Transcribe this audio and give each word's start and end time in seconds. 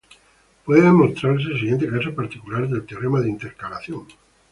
Puede 0.65 0.81
demostrarse 0.81 1.43
el 1.45 1.59
siguiente 1.59 1.87
caso 1.87 2.11
particular 2.15 2.67
del 2.67 2.87
teorema 2.87 3.21
de 3.21 3.29
intercalación. 3.29 4.07